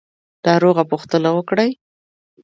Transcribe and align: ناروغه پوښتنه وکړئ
ناروغه 0.45 0.83
پوښتنه 0.91 1.29
وکړئ 1.33 1.69